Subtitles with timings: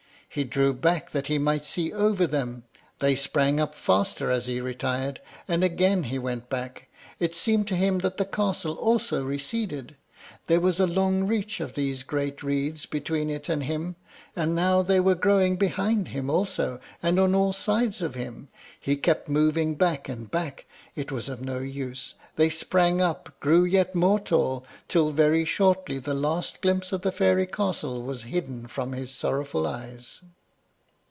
[0.33, 2.63] He drew back that he might see over them;
[2.99, 6.87] they sprang up faster as he retired, and again he went back.
[7.19, 9.97] It seemed to him that the castle also receded;
[10.47, 13.95] there was a long reach of these great reeds between it and him,
[14.35, 18.47] and now they were growing behind also, and on all sides of him.
[18.79, 20.65] He kept moving back and back:
[20.95, 25.43] it was of no use, they sprang up and grew yet more tall, till very
[25.45, 30.21] shortly the last glimpse of the fairy castle was hidden from his sorrowful eyes.